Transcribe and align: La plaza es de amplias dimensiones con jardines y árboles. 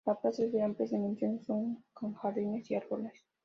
La 0.07 0.15
plaza 0.19 0.43
es 0.45 0.51
de 0.51 0.63
amplias 0.63 0.89
dimensiones 0.89 1.45
con 1.93 2.15
jardines 2.15 2.71
y 2.71 2.75
árboles. 2.75 3.13